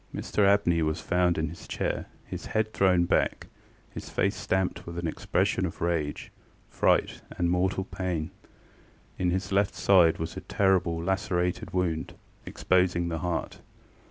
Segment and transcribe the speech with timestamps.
[0.15, 3.45] ŌĆØ Mr Abney was found in his chair, his head thrown back,
[3.91, 6.31] his face stamped with an expression of rage,
[6.71, 8.31] fright, and mortal pain.
[9.19, 12.15] In his left side was a terrible lacerated wound,
[12.47, 13.59] exposing the heart.